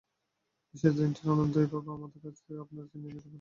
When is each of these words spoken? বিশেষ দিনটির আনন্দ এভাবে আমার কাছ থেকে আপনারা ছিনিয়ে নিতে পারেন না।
বিশেষ 0.73 0.93
দিনটির 0.97 1.27
আনন্দ 1.33 1.55
এভাবে 1.57 1.89
আমার 1.95 2.09
কাছ 2.15 2.35
থেকে 2.37 2.59
আপনারা 2.63 2.85
ছিনিয়ে 2.91 3.13
নিতে 3.13 3.19
পারেন 3.19 3.25
না। 3.25 3.29